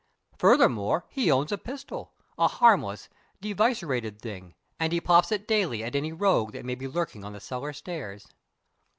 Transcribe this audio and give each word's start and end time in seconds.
Furthermore, 0.35 1.05
he 1.09 1.29
owns 1.29 1.51
a 1.51 1.59
pistol 1.59 2.15
a 2.35 2.47
harmless, 2.47 3.07
devicerated 3.39 4.19
thing 4.19 4.55
and 4.79 4.91
he 4.91 4.99
pops 4.99 5.31
it 5.31 5.47
daily 5.47 5.83
at 5.83 5.95
any 5.95 6.11
rogue 6.11 6.53
that 6.53 6.65
may 6.65 6.73
be 6.73 6.87
lurking 6.87 7.23
on 7.23 7.33
the 7.33 7.39
cellar 7.39 7.71
stairs. 7.71 8.27